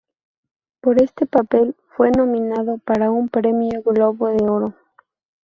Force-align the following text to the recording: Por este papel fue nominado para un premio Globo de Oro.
Por 0.81 0.99
este 0.99 1.27
papel 1.27 1.75
fue 1.95 2.09
nominado 2.09 2.79
para 2.79 3.11
un 3.11 3.29
premio 3.29 3.83
Globo 3.83 4.29
de 4.29 4.43
Oro. 4.49 4.73